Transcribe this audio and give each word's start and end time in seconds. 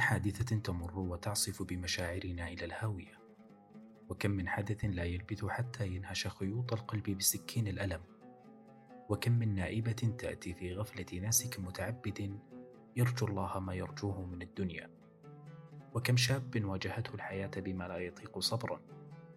حادثة 0.00 0.56
تمر 0.56 0.98
وتعصف 0.98 1.62
بمشاعرنا 1.62 2.48
إلى 2.48 2.64
الهاوية؟ 2.64 3.18
وكم 4.08 4.30
من 4.30 4.48
حدث 4.48 4.84
لا 4.84 5.04
يلبث 5.04 5.44
حتى 5.44 5.86
ينهش 5.86 6.26
خيوط 6.26 6.72
القلب 6.72 7.10
بسكين 7.10 7.68
الألم؟ 7.68 8.00
وكم 9.08 9.32
من 9.32 9.54
نائبة 9.54 10.14
تأتي 10.18 10.54
في 10.54 10.74
غفلة 10.74 11.20
ناسك 11.20 11.60
متعبد 11.60 12.38
يرجو 12.96 13.26
الله 13.26 13.60
ما 13.60 13.74
يرجوه 13.74 14.26
من 14.26 14.42
الدنيا؟ 14.42 14.90
وكم 15.94 16.16
شاب 16.16 16.64
واجهته 16.64 17.14
الحياة 17.14 17.50
بما 17.56 17.88
لا 17.88 17.98
يطيق 17.98 18.38
صبرا 18.38 18.80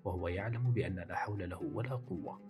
وهو 0.05 0.27
يعلم 0.27 0.71
بأن 0.71 0.95
لا 0.95 1.15
حول 1.15 1.49
له 1.49 1.63
ولا 1.73 1.95
قوة؟ 1.95 2.41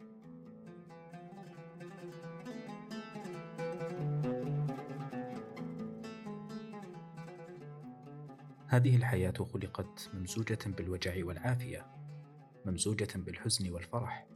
هذه 8.76 8.96
الحياة 8.96 9.34
خلقت 9.54 10.10
ممزوجة 10.14 10.60
بالوجع 10.66 11.26
والعافية 11.26 11.86
ممزوجة 12.66 13.08
بالحزن 13.16 13.72
والفرح 13.72 14.28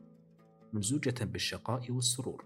ممزوجة 0.74 1.24
بالشقاء 1.24 1.92
والسرور. 1.92 2.46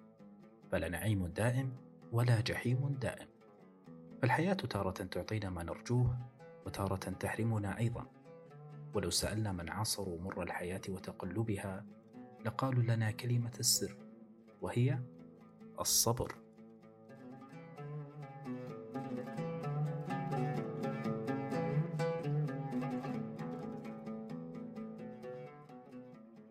فلا 0.71 0.89
نعيم 0.89 1.27
دائم 1.27 1.77
ولا 2.11 2.41
جحيم 2.41 2.97
دائم. 3.01 3.27
فالحياة 4.21 4.53
تارة 4.53 4.91
تعطينا 4.91 5.49
ما 5.49 5.63
نرجوه 5.63 6.17
وتارة 6.65 6.95
تحرمنا 6.95 7.77
أيضا. 7.77 8.05
ولو 8.93 9.09
سألنا 9.09 9.51
من 9.51 9.69
عاصروا 9.69 10.21
مر 10.21 10.43
الحياة 10.43 10.81
وتقلبها 10.89 11.85
لقالوا 12.45 12.83
لنا 12.83 13.11
كلمة 13.11 13.53
السر 13.59 13.97
وهي 14.61 14.99
الصبر. 15.79 16.35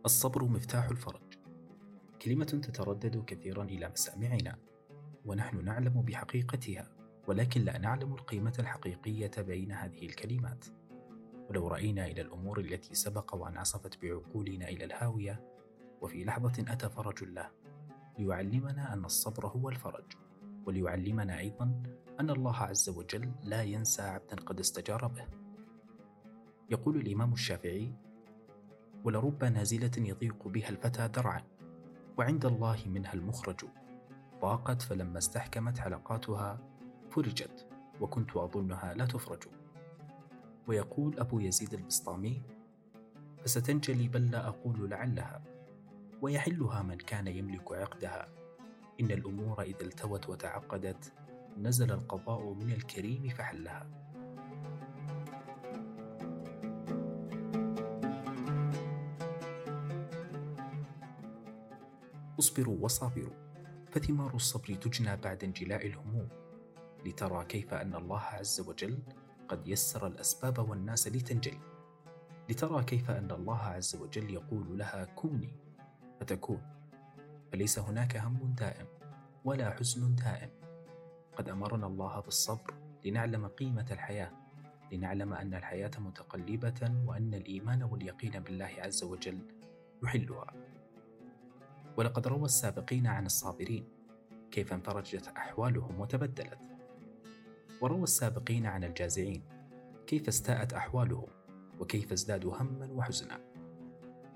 الصبر 0.04 0.44
مفتاح 0.44 0.88
الفرج. 0.88 1.34
كلمة 2.22 2.44
تتردد 2.44 3.24
كثيرا 3.24 3.64
إلى 3.64 3.88
مسامعنا 3.88 4.58
ونحن 5.24 5.64
نعلم 5.64 6.02
بحقيقتها 6.02 6.88
ولكن 7.26 7.60
لا 7.60 7.78
نعلم 7.78 8.12
القيمة 8.12 8.52
الحقيقية 8.58 9.30
بين 9.38 9.72
هذه 9.72 10.06
الكلمات. 10.06 10.64
ولو 11.50 11.68
رأينا 11.68 12.06
إلى 12.06 12.20
الأمور 12.20 12.60
التي 12.60 12.94
سبق 12.94 13.34
وأن 13.34 13.56
عصفت 13.56 14.02
بعقولنا 14.02 14.68
إلى 14.68 14.84
الهاوية 14.84 15.44
وفي 16.00 16.24
لحظة 16.24 16.72
أتى 16.72 16.88
فرج 16.88 17.22
الله 17.22 17.50
ليعلمنا 18.18 18.92
أن 18.92 19.04
الصبر 19.04 19.46
هو 19.46 19.68
الفرج 19.68 20.12
وليعلمنا 20.66 21.38
أيضا 21.38 21.82
أن 22.20 22.30
الله 22.30 22.56
عز 22.56 22.88
وجل 22.88 23.32
لا 23.42 23.62
ينسى 23.62 24.02
عبدا 24.02 24.36
قد 24.36 24.60
استجار 24.60 25.06
به. 25.06 25.26
يقول 26.70 26.96
الإمام 26.96 27.32
الشافعي 27.32 27.92
ولرب 29.04 29.44
نازلة 29.44 29.90
يضيق 29.98 30.48
بها 30.48 30.68
الفتى 30.68 31.08
درعا 31.08 31.42
وعند 32.18 32.44
الله 32.44 32.82
منها 32.86 33.14
المخرج. 33.14 33.64
ضاقت 34.40 34.82
فلما 34.82 35.18
استحكمت 35.18 35.78
حلقاتها 35.78 36.58
فرجت 37.10 37.66
وكنت 38.00 38.36
أظنها 38.36 38.94
لا 38.94 39.06
تفرج. 39.06 39.42
ويقول 40.66 41.18
أبو 41.18 41.40
يزيد 41.40 41.74
البسطامي 41.74 42.42
فستنجلي 43.44 44.08
بل 44.08 44.30
لا 44.30 44.48
أقول 44.48 44.90
لعلها 44.90 45.42
ويحلها 46.22 46.82
من 46.82 46.96
كان 46.96 47.26
يملك 47.26 47.72
عقدها. 47.72 48.28
إن 49.00 49.10
الأمور 49.10 49.62
إذا 49.62 49.82
التوت 49.82 50.28
وتعقدت 50.28 51.12
نزل 51.58 51.92
القضاء 51.92 52.52
من 52.52 52.72
الكريم 52.72 53.28
فحلها. 53.28 53.86
اصبروا 62.42 62.76
وصابروا 62.80 63.34
فثمار 63.90 64.34
الصبر 64.34 64.74
تجنى 64.74 65.16
بعد 65.16 65.44
انجلاء 65.44 65.86
الهموم. 65.86 66.28
لترى 67.06 67.44
كيف 67.44 67.74
أن 67.74 67.94
الله 67.94 68.20
عز 68.20 68.60
وجل 68.60 68.98
قد 69.48 69.68
يسر 69.68 70.06
الأسباب 70.06 70.68
والناس 70.68 71.08
لتنجلي 71.08 71.60
لترى 72.50 72.84
كيف 72.84 73.10
أن 73.10 73.30
الله 73.30 73.58
عز 73.58 73.96
وجل 73.96 74.30
يقول 74.30 74.78
لها 74.78 75.04
كوني 75.04 75.56
فتكون. 76.20 76.62
فليس 77.52 77.78
هناك 77.78 78.16
هم 78.16 78.54
دائم 78.58 78.86
ولا 79.44 79.70
حزن 79.70 80.14
دائم. 80.14 80.50
قد 81.36 81.48
أمرنا 81.48 81.86
الله 81.86 82.20
بالصبر 82.20 82.74
لنعلم 83.04 83.46
قيمة 83.46 83.86
الحياة 83.90 84.32
لنعلم 84.92 85.32
أن 85.32 85.54
الحياة 85.54 85.90
متقلبة 85.98 86.94
وأن 87.06 87.34
الإيمان 87.34 87.82
واليقين 87.82 88.40
بالله 88.40 88.70
عز 88.78 89.04
وجل 89.04 89.38
يحلها. 90.02 90.46
ولقد 91.96 92.26
روى 92.26 92.44
السابقين 92.44 93.06
عن 93.06 93.26
الصابرين 93.26 93.88
كيف 94.50 94.72
انفرجت 94.72 95.28
أحوالهم 95.28 96.00
وتبدلت. 96.00 96.58
وروى 97.80 98.02
السابقين 98.02 98.66
عن 98.66 98.84
الجازعين 98.84 99.42
كيف 100.06 100.28
استاءت 100.28 100.72
أحوالهم 100.72 101.28
وكيف 101.80 102.12
ازدادوا 102.12 102.56
هما 102.56 102.88
وحزنا. 102.92 103.40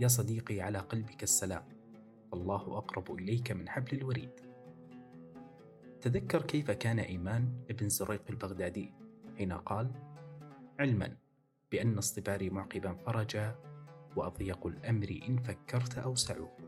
يا 0.00 0.08
صديقي 0.08 0.60
على 0.60 0.78
قلبك 0.78 1.22
السلام 1.22 1.64
الله 2.34 2.78
أقرب 2.78 3.14
إليك 3.14 3.52
من 3.52 3.68
حبل 3.68 3.96
الوريد. 3.96 4.40
تذكر 6.00 6.42
كيف 6.42 6.70
كان 6.70 6.98
إيمان 6.98 7.64
ابن 7.70 7.88
زريق 7.88 8.22
البغدادي 8.30 8.92
حين 9.38 9.52
قال 9.52 9.90
علما 10.80 11.16
بأن 11.72 11.98
اصطباري 11.98 12.50
معقبا 12.50 12.94
فرجا 12.94 13.58
وأضيق 14.16 14.66
الأمر 14.66 15.20
إن 15.28 15.38
فكرت 15.38 15.98
أوسعه. 15.98 16.65